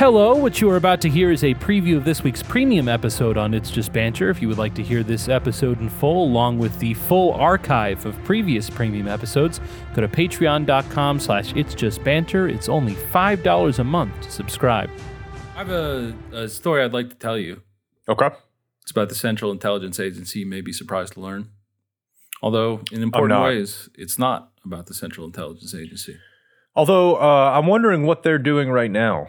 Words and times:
Hello, 0.00 0.34
what 0.34 0.62
you 0.62 0.70
are 0.70 0.76
about 0.76 1.02
to 1.02 1.10
hear 1.10 1.30
is 1.30 1.44
a 1.44 1.52
preview 1.56 1.94
of 1.94 2.06
this 2.06 2.24
week's 2.24 2.42
premium 2.42 2.88
episode 2.88 3.36
on 3.36 3.52
It's 3.52 3.70
Just 3.70 3.92
Banter. 3.92 4.30
If 4.30 4.40
you 4.40 4.48
would 4.48 4.56
like 4.56 4.72
to 4.76 4.82
hear 4.82 5.02
this 5.02 5.28
episode 5.28 5.78
in 5.78 5.90
full, 5.90 6.24
along 6.24 6.58
with 6.58 6.78
the 6.78 6.94
full 6.94 7.34
archive 7.34 8.06
of 8.06 8.16
previous 8.24 8.70
premium 8.70 9.06
episodes, 9.06 9.60
go 9.94 10.00
to 10.00 10.08
patreon.com 10.08 11.20
slash 11.20 11.52
It's 11.54 11.74
Just 11.74 12.02
Banter. 12.02 12.48
It's 12.48 12.66
only 12.66 12.94
$5 12.94 13.78
a 13.78 13.84
month 13.84 14.18
to 14.22 14.30
subscribe. 14.30 14.88
I 15.54 15.58
have 15.58 15.70
a, 15.70 16.14
a 16.32 16.48
story 16.48 16.82
I'd 16.82 16.94
like 16.94 17.10
to 17.10 17.16
tell 17.16 17.36
you. 17.36 17.60
Okay. 18.08 18.30
It's 18.80 18.92
about 18.92 19.10
the 19.10 19.14
Central 19.14 19.52
Intelligence 19.52 20.00
Agency. 20.00 20.38
You 20.38 20.46
may 20.46 20.62
be 20.62 20.72
surprised 20.72 21.12
to 21.12 21.20
learn. 21.20 21.50
Although, 22.42 22.80
in 22.90 23.02
important 23.02 23.38
ways, 23.42 23.90
it's 23.96 24.18
not 24.18 24.50
about 24.64 24.86
the 24.86 24.94
Central 24.94 25.26
Intelligence 25.26 25.74
Agency. 25.74 26.16
Although 26.74 27.16
uh, 27.16 27.52
I'm 27.54 27.66
wondering 27.66 28.06
what 28.06 28.22
they're 28.22 28.38
doing 28.38 28.70
right 28.70 28.90
now. 28.90 29.28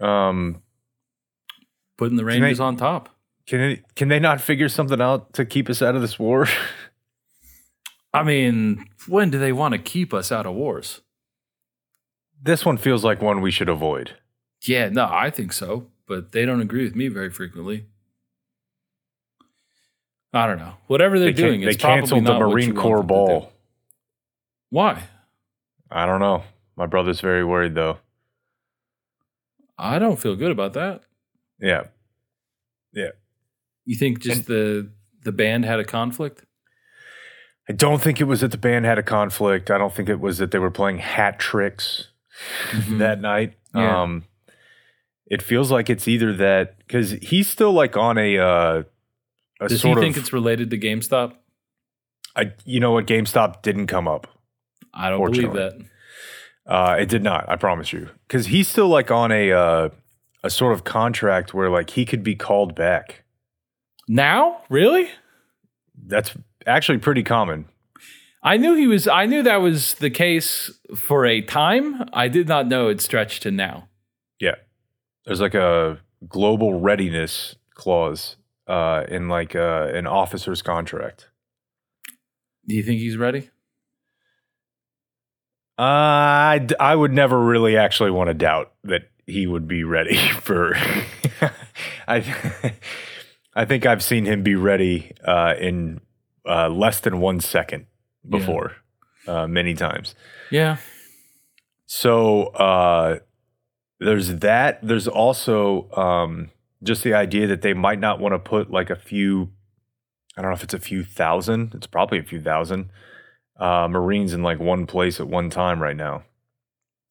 Um, 0.00 0.62
Putting 1.98 2.16
the 2.16 2.24
Rangers 2.24 2.58
they- 2.58 2.64
on 2.64 2.76
top. 2.76 3.08
can 3.46 3.60
it, 3.60 3.94
can 3.94 4.08
they 4.08 4.18
not 4.18 4.40
figure 4.40 4.68
something 4.68 5.00
out 5.00 5.32
to 5.34 5.44
keep 5.44 5.68
us 5.68 5.82
out 5.82 5.94
of 5.94 6.00
this 6.02 6.18
war? 6.18 6.46
I 8.14 8.22
mean, 8.22 8.86
when 9.06 9.30
do 9.30 9.38
they 9.38 9.52
want 9.52 9.72
to 9.72 9.78
keep 9.78 10.12
us 10.14 10.32
out 10.32 10.46
of 10.46 10.54
wars? 10.54 11.00
this 12.42 12.64
one 12.64 12.78
feels 12.78 13.04
like 13.04 13.20
one 13.20 13.42
we 13.42 13.50
should 13.50 13.68
avoid. 13.68 14.16
Yeah, 14.66 14.88
no, 14.88 15.04
I 15.10 15.28
think 15.28 15.52
so, 15.52 15.88
but 16.06 16.32
they 16.32 16.46
don't 16.46 16.62
agree 16.62 16.84
with 16.84 16.96
me 16.96 17.08
very 17.08 17.28
frequently. 17.30 17.84
I 20.32 20.46
don't 20.46 20.58
know. 20.58 20.74
Whatever 20.86 21.18
they're 21.18 21.32
They, 21.32 21.42
doing, 21.42 21.60
they 21.60 21.74
canceled 21.74 22.24
the 22.24 22.38
Marine 22.38 22.74
Corps 22.74 22.98
them 22.98 23.08
to 23.08 23.14
do. 23.14 23.14
ball. 23.14 23.52
Why? 24.70 25.02
I 25.90 26.06
don't 26.06 26.20
know. 26.20 26.44
My 26.76 26.86
brother's 26.86 27.20
very 27.20 27.44
worried 27.44 27.74
though. 27.74 27.98
I 29.80 29.98
don't 29.98 30.18
feel 30.18 30.36
good 30.36 30.50
about 30.50 30.74
that. 30.74 31.02
Yeah. 31.58 31.84
Yeah. 32.92 33.10
You 33.84 33.96
think 33.96 34.20
just 34.20 34.46
the 34.46 34.90
the 35.24 35.32
band 35.32 35.64
had 35.64 35.80
a 35.80 35.84
conflict? 35.84 36.44
I 37.68 37.72
don't 37.72 38.00
think 38.02 38.20
it 38.20 38.24
was 38.24 38.40
that 38.40 38.50
the 38.50 38.58
band 38.58 38.84
had 38.84 38.98
a 38.98 39.02
conflict. 39.02 39.70
I 39.70 39.78
don't 39.78 39.94
think 39.94 40.08
it 40.08 40.20
was 40.20 40.38
that 40.38 40.50
they 40.50 40.58
were 40.58 40.70
playing 40.70 40.98
hat 40.98 41.38
tricks 41.38 42.08
that 42.88 43.20
night. 43.20 43.54
Yeah. 43.74 44.02
Um, 44.02 44.24
it 45.26 45.40
feels 45.42 45.70
like 45.70 45.88
it's 45.88 46.08
either 46.08 46.34
that 46.34 46.78
because 46.78 47.12
he's 47.12 47.48
still 47.48 47.72
like 47.72 47.96
on 47.96 48.18
a 48.18 48.38
uh, 48.38 48.82
a 49.60 49.68
Does 49.68 49.82
he 49.82 49.94
think 49.94 50.16
of. 50.16 50.22
it's 50.22 50.32
related 50.32 50.70
to 50.70 50.78
GameStop? 50.78 51.34
I, 52.34 52.52
you 52.64 52.80
know 52.80 52.92
what? 52.92 53.06
GameStop 53.06 53.62
didn't 53.62 53.86
come 53.86 54.08
up. 54.08 54.26
I 54.92 55.10
don't 55.10 55.24
believe 55.24 55.52
that. 55.52 55.80
Uh, 56.70 56.96
it 57.00 57.08
did 57.08 57.24
not. 57.24 57.44
I 57.48 57.56
promise 57.56 57.92
you, 57.92 58.08
because 58.28 58.46
he's 58.46 58.68
still 58.68 58.86
like 58.86 59.10
on 59.10 59.32
a 59.32 59.50
uh, 59.50 59.88
a 60.44 60.50
sort 60.50 60.72
of 60.72 60.84
contract 60.84 61.52
where 61.52 61.68
like 61.68 61.90
he 61.90 62.04
could 62.04 62.22
be 62.22 62.36
called 62.36 62.76
back. 62.76 63.24
Now? 64.08 64.62
Really? 64.68 65.08
That's 66.06 66.32
actually 66.66 66.98
pretty 66.98 67.24
common. 67.24 67.66
I 68.42 68.56
knew 68.56 68.74
he 68.74 68.86
was 68.86 69.08
I 69.08 69.26
knew 69.26 69.42
that 69.42 69.56
was 69.56 69.94
the 69.94 70.10
case 70.10 70.70
for 70.96 71.26
a 71.26 71.42
time. 71.42 72.08
I 72.12 72.28
did 72.28 72.48
not 72.48 72.68
know 72.68 72.88
it 72.88 73.00
stretched 73.00 73.42
to 73.42 73.50
now. 73.50 73.88
Yeah, 74.38 74.54
there's 75.26 75.40
like 75.40 75.54
a 75.54 75.98
global 76.28 76.80
readiness 76.80 77.56
clause 77.74 78.36
uh, 78.66 79.04
in 79.08 79.28
like 79.28 79.54
uh, 79.54 79.90
an 79.92 80.06
officer's 80.06 80.62
contract. 80.62 81.28
Do 82.66 82.76
you 82.76 82.82
think 82.82 83.00
he's 83.00 83.16
ready? 83.16 83.50
Uh, 85.80 85.82
I 85.82 86.66
I 86.78 86.94
would 86.94 87.12
never 87.12 87.38
really 87.42 87.76
actually 87.78 88.10
want 88.10 88.28
to 88.28 88.34
doubt 88.34 88.72
that 88.84 89.08
he 89.26 89.46
would 89.46 89.66
be 89.66 89.82
ready 89.84 90.16
for. 90.42 90.74
I 92.06 92.74
I 93.54 93.64
think 93.64 93.86
I've 93.86 94.02
seen 94.02 94.26
him 94.26 94.42
be 94.42 94.54
ready 94.56 95.12
uh, 95.24 95.54
in 95.58 96.00
uh, 96.46 96.68
less 96.68 97.00
than 97.00 97.20
one 97.20 97.40
second 97.40 97.86
Yeah. 98.24 98.38
before, 98.38 98.72
uh, 99.26 99.46
many 99.46 99.74
times. 99.74 100.14
Yeah. 100.50 100.76
So 101.86 102.48
uh, 102.48 103.20
there's 103.98 104.36
that. 104.40 104.80
There's 104.82 105.08
also 105.08 105.90
um, 105.96 106.50
just 106.82 107.02
the 107.04 107.14
idea 107.14 107.46
that 107.46 107.62
they 107.62 107.74
might 107.74 108.00
not 108.00 108.20
want 108.20 108.34
to 108.34 108.38
put 108.38 108.70
like 108.70 108.90
a 108.90 108.96
few. 108.96 109.50
I 110.36 110.42
don't 110.42 110.50
know 110.50 110.54
if 110.56 110.62
it's 110.62 110.74
a 110.74 110.78
few 110.78 111.04
thousand. 111.04 111.72
It's 111.74 111.86
probably 111.86 112.18
a 112.18 112.22
few 112.22 112.40
thousand 112.40 112.90
uh, 113.60 113.86
Marines 113.88 114.32
in 114.32 114.42
like 114.42 114.58
one 114.58 114.86
place 114.86 115.20
at 115.20 115.28
one 115.28 115.50
time 115.50 115.80
right 115.82 115.96
now. 115.96 116.24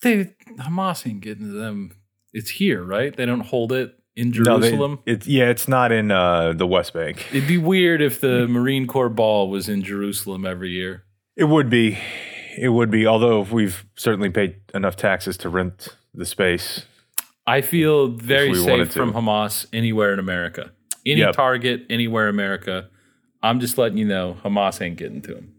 They 0.01 0.33
Hamas 0.57 1.05
ain't 1.07 1.21
getting 1.21 1.45
to 1.47 1.51
them. 1.53 1.91
It's 2.33 2.49
here, 2.51 2.83
right? 2.83 3.15
They 3.15 3.25
don't 3.25 3.41
hold 3.41 3.71
it 3.71 3.95
in 4.15 4.31
No, 4.31 4.57
they- 4.59 4.69
Jerusalem. 4.69 4.99
it's 5.05 5.27
yeah, 5.27 5.49
it's 5.49 5.67
not 5.67 5.91
in 5.91 6.11
uh, 6.11 6.53
the 6.53 6.67
West 6.67 6.93
Bank. 6.93 7.27
It'd 7.33 7.47
be 7.47 7.57
weird 7.57 8.01
if 8.01 8.21
the 8.21 8.47
Marine 8.47 8.87
Corps 8.87 9.09
ball 9.09 9.49
was 9.49 9.67
in 9.69 9.83
Jerusalem 9.83 10.45
every 10.45 10.69
year. 10.71 11.03
It 11.35 11.45
would 11.45 11.69
be, 11.69 11.97
it 12.57 12.69
would 12.69 12.91
be. 12.91 13.05
Although 13.07 13.41
we've 13.41 13.85
certainly 13.95 14.29
paid 14.29 14.55
enough 14.73 14.95
taxes 14.95 15.37
to 15.37 15.49
rent 15.49 15.89
the 16.13 16.25
space. 16.25 16.85
I 17.47 17.61
feel 17.61 18.09
very 18.09 18.53
safe 18.53 18.91
from 18.93 19.13
Hamas 19.13 19.65
anywhere 19.73 20.13
in 20.13 20.19
America. 20.19 20.71
Any 21.05 21.21
Yep. 21.21 21.33
target 21.35 21.85
anywhere 21.89 22.29
in 22.29 22.35
America. 22.35 22.89
I'm 23.41 23.59
just 23.59 23.77
letting 23.77 23.97
you 23.97 24.05
know 24.05 24.37
Hamas 24.43 24.81
ain't 24.81 24.97
getting 24.97 25.21
to 25.23 25.35
him. 25.37 25.53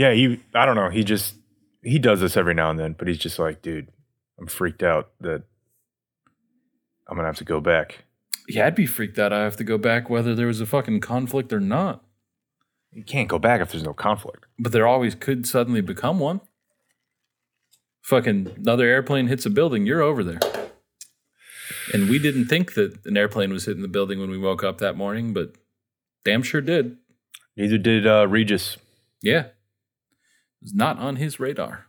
Yeah, 0.00 0.14
he. 0.14 0.40
I 0.54 0.64
don't 0.64 0.76
know. 0.76 0.88
He 0.88 1.04
just 1.04 1.34
he 1.82 1.98
does 1.98 2.22
this 2.22 2.34
every 2.34 2.54
now 2.54 2.70
and 2.70 2.78
then, 2.78 2.94
but 2.98 3.06
he's 3.06 3.18
just 3.18 3.38
like, 3.38 3.60
dude, 3.60 3.88
I'm 4.38 4.46
freaked 4.46 4.82
out 4.82 5.10
that 5.20 5.42
I'm 7.06 7.16
gonna 7.16 7.28
have 7.28 7.36
to 7.36 7.44
go 7.44 7.60
back. 7.60 8.04
Yeah, 8.48 8.66
I'd 8.66 8.74
be 8.74 8.86
freaked 8.86 9.18
out. 9.18 9.30
I 9.30 9.40
have 9.40 9.58
to 9.58 9.64
go 9.64 9.76
back 9.76 10.08
whether 10.08 10.34
there 10.34 10.46
was 10.46 10.58
a 10.58 10.64
fucking 10.64 11.00
conflict 11.00 11.52
or 11.52 11.60
not. 11.60 12.02
You 12.92 13.04
can't 13.04 13.28
go 13.28 13.38
back 13.38 13.60
if 13.60 13.72
there's 13.72 13.84
no 13.84 13.92
conflict. 13.92 14.46
But 14.58 14.72
there 14.72 14.86
always 14.86 15.14
could 15.14 15.46
suddenly 15.46 15.82
become 15.82 16.18
one. 16.18 16.40
Fucking 18.00 18.54
another 18.56 18.86
airplane 18.86 19.26
hits 19.26 19.44
a 19.44 19.50
building, 19.50 19.84
you're 19.84 20.00
over 20.00 20.24
there. 20.24 20.40
And 21.92 22.08
we 22.08 22.18
didn't 22.18 22.46
think 22.46 22.72
that 22.72 23.04
an 23.04 23.18
airplane 23.18 23.52
was 23.52 23.66
hitting 23.66 23.82
the 23.82 23.88
building 23.88 24.18
when 24.18 24.30
we 24.30 24.38
woke 24.38 24.64
up 24.64 24.78
that 24.78 24.96
morning, 24.96 25.34
but 25.34 25.56
damn 26.24 26.42
sure 26.42 26.62
did. 26.62 26.96
Neither 27.54 27.76
did 27.76 28.06
uh, 28.06 28.26
Regis. 28.26 28.78
Yeah. 29.20 29.48
Was 30.62 30.74
not 30.74 30.98
on 30.98 31.16
his 31.16 31.40
radar. 31.40 31.86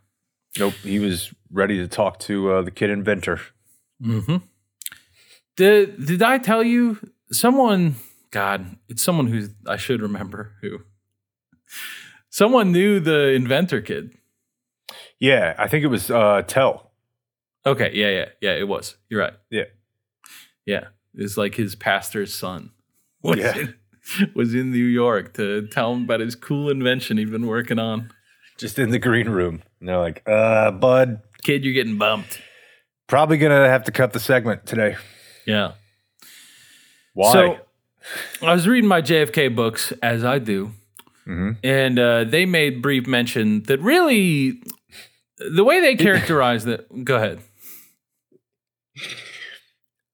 Nope, 0.58 0.74
he 0.84 1.00
was 1.00 1.34
ready 1.52 1.78
to 1.78 1.88
talk 1.88 2.20
to 2.22 2.52
uh, 2.54 2.62
the 2.62 2.72
kid 2.72 2.90
inventor. 2.90 3.40
Mm-hmm. 4.04 4.38
Did 5.58 6.06
did 6.06 6.22
I 6.22 6.38
tell 6.38 6.64
you 6.64 6.98
someone 7.32 7.96
God, 8.32 8.78
it's 8.88 9.04
someone 9.04 9.28
who 9.28 9.50
I 9.68 9.78
should 9.78 10.02
remember 10.02 10.54
who. 10.62 10.80
Someone 12.30 12.72
knew 12.72 13.00
the 13.00 13.32
inventor 13.32 13.82
kid. 13.82 14.16
Yeah, 15.20 15.54
I 15.58 15.68
think 15.68 15.84
it 15.84 15.88
was 15.88 16.10
uh, 16.10 16.42
Tell. 16.48 16.92
Okay, 17.66 17.92
yeah, 17.94 18.10
yeah, 18.10 18.26
yeah, 18.42 18.54
it 18.56 18.68
was. 18.68 18.96
You're 19.10 19.20
right. 19.22 19.34
Yeah. 19.50 19.66
Yeah. 20.66 20.86
It's 21.14 21.38
like 21.38 21.56
his 21.56 21.76
pastor's 21.76 22.34
son 22.34 22.72
was, 23.22 23.38
Yeah. 23.38 23.58
in, 23.58 23.76
was 24.34 24.56
in 24.56 24.72
New 24.72 24.86
York 24.86 25.34
to 25.36 25.68
tell 25.68 25.94
him 25.94 26.04
about 26.06 26.22
his 26.22 26.36
cool 26.36 26.70
invention 26.70 27.18
he'd 27.18 27.30
been 27.32 27.46
working 27.48 27.78
on. 27.80 28.12
Just 28.58 28.78
in 28.80 28.90
the 28.92 29.00
green 29.00 29.30
room. 29.30 29.64
And 29.80 29.90
they're 29.90 29.98
like, 29.98 30.22
uh, 30.28 30.72
bud, 30.72 31.22
Kid, 31.44 31.64
you're 31.64 31.74
getting 31.74 31.98
bumped. 31.98 32.40
probably 33.08 33.38
gonna 33.38 33.68
have 33.68 33.84
to 33.86 33.92
cut 33.92 34.14
the 34.14 34.20
segment 34.20 34.66
today. 34.66 34.96
Yeah. 35.46 35.74
Why? 37.14 37.34
So 37.34 37.58
I 38.42 38.54
was 38.54 38.68
reading 38.68 38.88
my 38.88 39.02
JFK 39.02 39.54
books, 39.56 39.92
as 40.04 40.24
I 40.24 40.40
do, 40.40 40.72
Mhm. 41.28 41.58
and 41.64 42.00
uh, 42.00 42.24
they 42.24 42.46
made 42.46 42.82
brief 42.82 43.08
mention 43.08 43.64
that 43.64 43.80
really 43.82 44.62
the 45.38 45.64
way 45.64 45.82
they 45.82 45.96
characterize 45.96 46.66
that. 46.66 46.86
Go 47.04 47.16
ahead. 47.16 47.40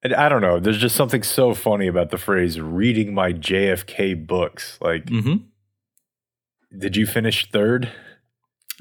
And 0.03 0.13
I 0.13 0.29
don't 0.29 0.41
know. 0.41 0.59
There's 0.59 0.77
just 0.77 0.95
something 0.95 1.23
so 1.23 1.53
funny 1.53 1.87
about 1.87 2.11
the 2.11 2.17
phrase 2.17 2.59
"reading 2.61 3.13
my 3.13 3.33
JFK 3.33 4.13
books." 4.27 4.77
Like, 4.81 5.05
Mm-hmm. 5.05 5.37
did 6.79 6.95
you 6.95 7.05
finish 7.05 7.49
third? 7.51 7.91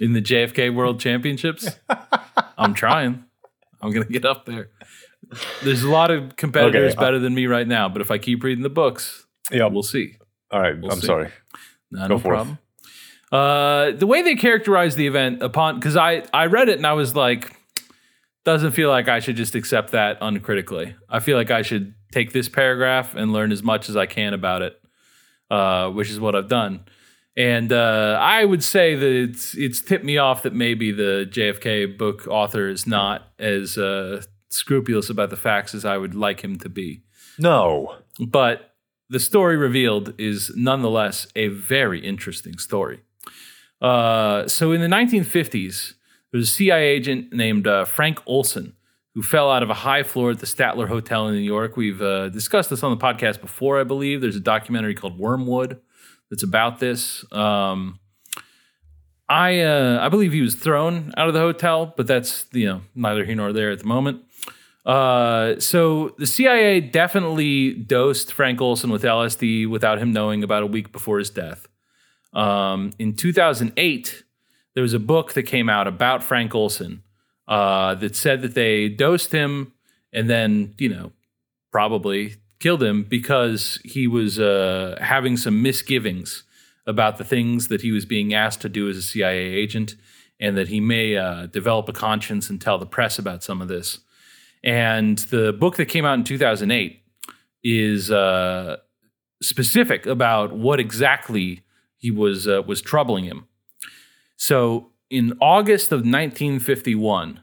In 0.00 0.12
the 0.12 0.20
JFK 0.20 0.74
World 0.74 1.00
Championships, 1.00 1.68
I'm 2.58 2.74
trying. 2.74 3.24
I'm 3.80 3.92
gonna 3.92 4.04
get 4.06 4.24
up 4.24 4.44
there. 4.44 4.68
There's 5.62 5.82
a 5.82 5.90
lot 5.90 6.10
of 6.10 6.36
competitors 6.36 6.92
Okay, 6.92 7.00
better 7.00 7.18
than 7.18 7.34
me 7.34 7.46
right 7.46 7.66
now, 7.66 7.88
but 7.88 8.00
if 8.02 8.10
I 8.10 8.18
keep 8.18 8.44
reading 8.44 8.62
the 8.62 8.68
books, 8.70 9.26
Yeah. 9.50 9.66
we'll 9.66 9.82
see. 9.82 10.16
All 10.50 10.60
right. 10.60 10.78
we'll 10.80 10.92
I'm 10.92 11.00
see. 11.00 11.06
sorry. 11.06 11.30
No, 11.90 12.06
no 12.06 12.18
problem. 12.18 12.58
Uh, 13.32 13.90
the 13.92 14.06
way 14.06 14.22
they 14.22 14.34
characterize 14.36 14.94
the 14.96 15.06
event 15.06 15.42
upon 15.42 15.76
because 15.76 15.96
I 15.96 16.22
I 16.32 16.46
read 16.46 16.68
it 16.68 16.76
and 16.76 16.86
I 16.86 16.92
was 16.92 17.14
like, 17.16 17.56
doesn't 18.44 18.72
feel 18.72 18.88
like 18.90 19.08
I 19.08 19.18
should 19.20 19.36
just 19.36 19.54
accept 19.54 19.90
that 19.92 20.18
uncritically. 20.20 20.94
I 21.08 21.18
feel 21.20 21.36
like 21.36 21.50
I 21.50 21.62
should 21.62 21.94
take 22.12 22.32
this 22.32 22.48
paragraph 22.48 23.14
and 23.16 23.32
learn 23.32 23.50
as 23.50 23.62
much 23.62 23.88
as 23.88 23.96
I 23.96 24.06
can 24.06 24.32
about 24.32 24.62
it, 24.62 24.80
uh, 25.50 25.90
which 25.90 26.08
is 26.10 26.20
what 26.20 26.36
I've 26.36 26.48
done. 26.48 26.84
And 27.36 27.70
uh, 27.70 28.18
I 28.20 28.44
would 28.44 28.64
say 28.64 28.94
that 28.94 29.12
it's 29.12 29.54
it's 29.54 29.82
tipped 29.82 30.04
me 30.04 30.16
off 30.16 30.42
that 30.44 30.54
maybe 30.54 30.90
the 30.90 31.28
JFK 31.30 31.98
book 31.98 32.26
author 32.28 32.68
is 32.68 32.86
not 32.86 33.28
as 33.38 33.76
uh, 33.76 34.22
scrupulous 34.48 35.10
about 35.10 35.30
the 35.30 35.36
facts 35.36 35.74
as 35.74 35.84
I 35.84 35.98
would 35.98 36.14
like 36.14 36.40
him 36.40 36.58
to 36.60 36.68
be. 36.68 37.02
No. 37.38 37.96
But 38.18 38.74
the 39.10 39.20
story 39.20 39.56
revealed 39.56 40.14
is 40.18 40.50
nonetheless 40.56 41.26
a 41.36 41.48
very 41.48 42.00
interesting 42.00 42.56
story. 42.58 43.02
Uh, 43.82 44.48
so 44.48 44.72
in 44.72 44.80
the 44.80 44.86
1950s, 44.86 45.92
there 46.32 46.38
was 46.38 46.48
a 46.48 46.52
CIA 46.52 46.88
agent 46.88 47.32
named 47.34 47.66
uh, 47.66 47.84
Frank 47.84 48.18
Olson 48.26 48.74
who 49.14 49.22
fell 49.22 49.50
out 49.50 49.62
of 49.62 49.70
a 49.70 49.74
high 49.74 50.02
floor 50.02 50.30
at 50.30 50.38
the 50.40 50.46
Statler 50.46 50.88
Hotel 50.88 51.28
in 51.28 51.34
New 51.34 51.40
York. 51.40 51.76
We've 51.76 52.02
uh, 52.02 52.28
discussed 52.30 52.70
this 52.70 52.82
on 52.82 52.90
the 52.90 53.02
podcast 53.02 53.40
before, 53.40 53.80
I 53.80 53.84
believe. 53.84 54.20
There's 54.20 54.36
a 54.36 54.40
documentary 54.40 54.94
called 54.94 55.18
Wormwood 55.18 55.80
that's 56.30 56.42
about 56.42 56.80
this. 56.80 57.24
Um, 57.32 57.98
I 59.28 59.60
uh, 59.60 59.98
I 60.00 60.08
believe 60.08 60.32
he 60.32 60.40
was 60.40 60.54
thrown 60.54 61.12
out 61.16 61.28
of 61.28 61.34
the 61.34 61.40
hotel, 61.40 61.92
but 61.96 62.06
that's 62.06 62.46
you 62.52 62.66
know 62.66 62.82
neither 62.94 63.24
here 63.24 63.34
nor 63.34 63.52
there 63.52 63.70
at 63.70 63.80
the 63.80 63.86
moment. 63.86 64.22
Uh, 64.84 65.58
so 65.58 66.14
the 66.16 66.26
CIA 66.26 66.80
definitely 66.80 67.74
dosed 67.74 68.32
Frank 68.32 68.60
Olson 68.60 68.90
with 68.90 69.02
LSD 69.02 69.68
without 69.68 69.98
him 69.98 70.12
knowing 70.12 70.44
about 70.44 70.62
a 70.62 70.66
week 70.66 70.92
before 70.92 71.18
his 71.18 71.28
death. 71.28 71.66
Um, 72.32 72.92
in 72.98 73.16
2008, 73.16 74.22
there 74.74 74.82
was 74.82 74.94
a 74.94 75.00
book 75.00 75.32
that 75.32 75.42
came 75.42 75.68
out 75.68 75.88
about 75.88 76.22
Frank 76.22 76.54
Olson 76.54 77.02
uh, 77.48 77.96
that 77.96 78.14
said 78.14 78.42
that 78.42 78.54
they 78.54 78.88
dosed 78.88 79.32
him 79.32 79.72
and 80.12 80.30
then, 80.30 80.74
you 80.78 80.88
know, 80.88 81.12
probably 81.72 82.36
killed 82.58 82.82
him 82.82 83.04
because 83.04 83.78
he 83.84 84.06
was 84.06 84.38
uh, 84.38 84.98
having 85.00 85.36
some 85.36 85.62
misgivings 85.62 86.44
about 86.86 87.18
the 87.18 87.24
things 87.24 87.68
that 87.68 87.82
he 87.82 87.90
was 87.90 88.04
being 88.04 88.32
asked 88.32 88.60
to 88.60 88.68
do 88.68 88.88
as 88.88 88.96
a 88.96 89.02
CIA 89.02 89.38
agent 89.38 89.96
and 90.38 90.56
that 90.56 90.68
he 90.68 90.80
may 90.80 91.16
uh, 91.16 91.46
develop 91.46 91.88
a 91.88 91.92
conscience 91.92 92.48
and 92.48 92.60
tell 92.60 92.78
the 92.78 92.86
press 92.86 93.18
about 93.18 93.42
some 93.42 93.60
of 93.60 93.68
this. 93.68 94.00
And 94.62 95.18
the 95.18 95.52
book 95.52 95.76
that 95.76 95.86
came 95.86 96.04
out 96.04 96.14
in 96.14 96.24
2008 96.24 97.02
is 97.64 98.10
uh, 98.10 98.76
specific 99.42 100.06
about 100.06 100.52
what 100.52 100.80
exactly 100.80 101.62
he 101.96 102.10
was 102.10 102.46
uh, 102.46 102.62
was 102.66 102.80
troubling 102.80 103.24
him. 103.24 103.46
So 104.36 104.92
in 105.10 105.36
August 105.40 105.92
of 105.92 105.98
1951, 105.98 107.40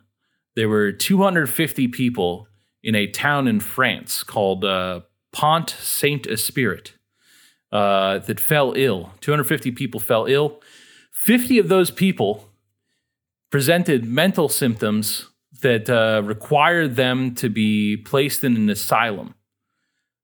there 0.56 0.70
were 0.70 0.92
250 0.92 1.88
people 1.90 2.48
in 2.84 2.96
a 2.96 3.08
town 3.08 3.48
in 3.48 3.60
France 3.60 4.24
called 4.24 4.66
uh, 4.66 5.02
Pont 5.32 5.70
Saint 5.70 6.28
Esprit 6.28 6.94
uh, 7.72 8.20
that 8.20 8.40
fell 8.40 8.74
ill. 8.76 9.14
250 9.22 9.72
people 9.72 10.00
fell 10.00 10.26
ill. 10.26 10.62
50 11.12 11.58
of 11.58 11.70
those 11.70 11.90
people 11.90 12.50
presented 13.50 14.06
mental 14.06 14.50
symptoms 14.50 15.30
that 15.62 15.90
uh, 15.90 16.22
required 16.24 16.96
them 16.96 17.34
to 17.36 17.50
be 17.50 17.96
placed 17.96 18.44
in 18.44 18.56
an 18.56 18.70
asylum. 18.70 19.36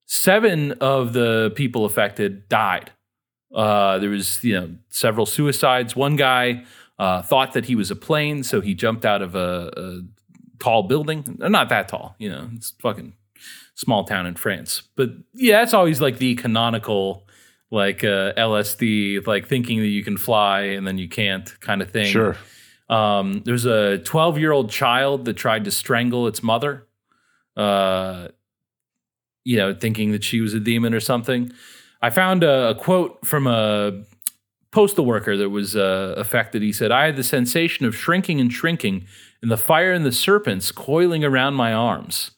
Seven 0.06 0.74
of 0.74 1.14
the 1.14 1.52
people 1.56 1.86
affected 1.86 2.50
died. 2.50 2.92
Uh, 3.54 3.98
there 4.00 4.10
was, 4.10 4.44
you 4.44 4.60
know, 4.60 4.76
several 4.90 5.26
suicides. 5.26 5.96
One 5.96 6.16
guy 6.16 6.66
uh, 6.98 7.22
thought 7.22 7.54
that 7.54 7.66
he 7.66 7.76
was 7.76 7.90
a 7.90 7.96
plane, 7.96 8.44
so 8.44 8.62
he 8.62 8.74
jumped 8.74 9.06
out 9.06 9.22
of 9.22 9.36
a, 9.36 9.72
a 9.78 10.02
tall 10.60 10.84
building. 10.84 11.38
Not 11.40 11.70
that 11.70 11.88
tall, 11.88 12.16
you 12.20 12.30
know. 12.30 12.50
It's 12.56 12.72
fucking 12.82 13.14
small 13.76 14.04
town 14.04 14.26
in 14.26 14.36
France. 14.36 14.84
But 14.96 15.12
yeah, 15.34 15.60
that's 15.60 15.74
always 15.74 16.02
like 16.02 16.18
the 16.18 16.36
canonical, 16.36 17.28
like 17.72 18.04
uh, 18.04 18.34
LSD, 18.34 19.26
like 19.26 19.48
thinking 19.48 19.80
that 19.80 19.88
you 19.88 20.04
can 20.04 20.18
fly 20.18 20.62
and 20.62 20.86
then 20.86 20.98
you 20.98 21.08
can't 21.08 21.60
kind 21.62 21.82
of 21.82 21.90
thing. 21.90 22.08
Sure. 22.08 22.36
Um, 22.90 23.44
there's 23.46 23.66
a 23.66 24.00
12 24.00 24.40
year 24.40 24.52
old 24.52 24.70
child 24.70 25.26
that 25.26 25.36
tried 25.36 25.66
to 25.66 25.72
strangle 25.72 26.28
its 26.28 26.42
mother, 26.44 26.88
uh, 27.56 28.30
you 29.46 29.58
know, 29.58 29.74
thinking 29.74 30.12
that 30.12 30.24
she 30.24 30.42
was 30.42 30.54
a 30.54 30.60
demon 30.60 30.94
or 30.94 31.00
something. 31.00 31.52
I 32.02 32.10
found 32.10 32.44
a, 32.44 32.70
a 32.70 32.76
quote 32.76 33.26
from 33.26 33.48
a 33.48 34.04
postal 34.72 35.06
worker 35.06 35.36
that 35.38 35.50
was 35.50 35.76
uh, 35.76 36.14
affected. 36.18 36.62
He 36.62 36.72
said, 36.72 36.92
I 36.92 37.06
had 37.06 37.16
the 37.16 37.24
sensation 37.24 37.86
of 37.86 37.96
shrinking 37.96 38.40
and 38.40 38.52
shrinking, 38.52 39.06
and 39.42 39.50
the 39.50 39.58
fire 39.58 39.92
and 39.92 40.06
the 40.06 40.12
serpents 40.12 40.72
coiling 40.72 41.24
around 41.24 41.56
my 41.56 41.74
arms. 41.74 42.32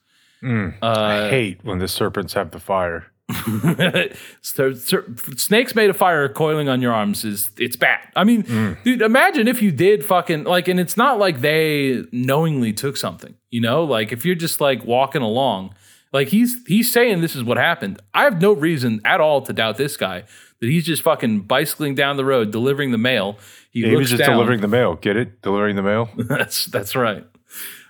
Mm, 0.44 0.76
Uh, 0.82 0.88
I 1.26 1.30
hate 1.30 1.60
when 1.64 1.80
the 1.80 1.88
serpents 1.88 2.34
have 2.34 2.52
the 2.52 2.60
fire. 2.60 3.06
so, 4.42 4.74
so- 4.74 5.04
snakes 5.38 5.76
made 5.76 5.90
of 5.90 5.98
fire 5.98 6.28
coiling 6.30 6.68
on 6.70 6.82
your 6.82 6.94
arms 6.94 7.24
is 7.24 7.52
it's 7.58 7.76
bad. 7.76 8.00
I 8.16 8.24
mean, 8.24 8.78
dude, 8.84 9.02
imagine 9.02 9.48
if 9.48 9.62
you 9.62 9.72
did 9.72 10.04
fucking 10.06 10.44
like, 10.46 10.68
and 10.68 10.80
it's 10.80 10.98
not 10.98 11.20
like 11.20 11.42
they 11.42 12.04
knowingly 12.12 12.74
took 12.74 12.98
something, 12.98 13.36
you 13.50 13.62
know, 13.62 13.84
like 13.84 14.12
if 14.12 14.26
you're 14.26 14.36
just 14.36 14.60
like 14.62 14.84
walking 14.84 15.22
along, 15.22 15.74
like 16.14 16.28
he's 16.30 16.58
he's 16.68 16.92
saying 16.92 17.22
this 17.22 17.36
is 17.36 17.44
what 17.44 17.58
happened. 17.58 18.02
I 18.14 18.24
have 18.24 18.42
no 18.42 18.52
reason 18.54 19.00
at 19.06 19.22
all 19.22 19.42
to 19.44 19.54
doubt 19.54 19.78
this 19.78 19.96
guy 19.96 20.24
that 20.62 20.68
he's 20.68 20.86
just 20.86 21.02
fucking 21.02 21.42
bicycling 21.42 21.96
down 21.96 22.18
the 22.18 22.26
road 22.26 22.52
delivering 22.52 22.92
the 22.92 22.98
mail. 22.98 23.38
He, 23.72 23.84
he 23.84 23.96
was 23.96 24.10
just 24.10 24.20
down. 24.20 24.32
delivering 24.32 24.62
the 24.62 24.68
mail. 24.68 24.96
Get 24.96 25.18
it? 25.18 25.42
Delivering 25.42 25.76
the 25.76 25.82
mail. 25.84 26.10
that's 26.18 26.68
that's 26.68 26.96
right. 26.96 27.26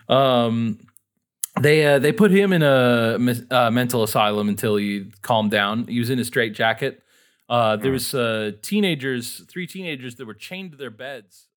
Um, 0.09 0.79
they 1.59 1.85
uh, 1.85 1.99
they 1.99 2.11
put 2.11 2.31
him 2.31 2.53
in 2.53 2.63
a 2.63 3.19
uh, 3.51 3.69
mental 3.71 4.03
asylum 4.03 4.49
until 4.49 4.77
he 4.77 5.11
calmed 5.21 5.51
down. 5.51 5.85
He 5.87 5.99
was 5.99 6.09
in 6.09 6.17
a 6.17 6.25
straight 6.25 6.53
jacket. 6.55 7.03
Uh, 7.49 7.75
there 7.75 7.91
was 7.91 8.15
uh, 8.15 8.53
teenagers, 8.61 9.43
three 9.49 9.67
teenagers 9.67 10.15
that 10.15 10.25
were 10.25 10.33
chained 10.33 10.71
to 10.71 10.77
their 10.77 10.89
beds 10.89 11.47